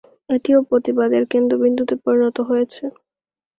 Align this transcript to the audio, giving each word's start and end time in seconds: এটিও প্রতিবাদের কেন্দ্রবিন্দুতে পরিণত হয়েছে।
এটিও 0.29 0.59
প্রতিবাদের 0.69 1.23
কেন্দ্রবিন্দুতে 1.31 1.95
পরিণত 2.03 2.37
হয়েছে। 2.49 2.83